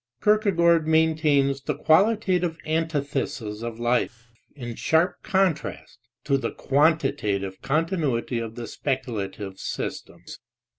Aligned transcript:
Kierkegaard 0.23 0.87
maintains 0.87 1.61
the 1.61 1.75
qualitative 1.75 2.57
antitheses 2.65 3.61
of 3.61 3.79
life 3.79 4.31
in 4.55 4.73
sharp 4.73 5.21
con 5.21 5.53
trast 5.53 5.99
to 6.23 6.39
the 6.39 6.49
quantitative 6.49 7.61
continuity 7.61 8.39
of 8.39 8.55
the 8.55 8.65
speculative 8.65 9.59
systems. 9.59 10.39